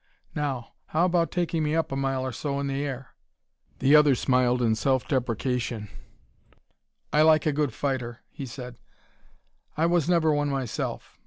[0.33, 3.09] Now, how about taking me up a mile or so in the air?"
[3.77, 5.89] The other smiled in self deprecation.
[7.13, 8.79] "I like a good fighter," he said;
[9.77, 11.19] "I was never one myself.